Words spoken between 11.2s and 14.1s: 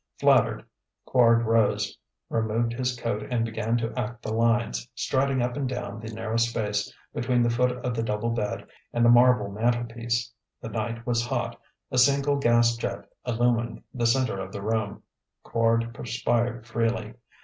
hot; a single gas jet illumined the